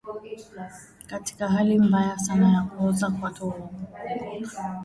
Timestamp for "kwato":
3.09-3.45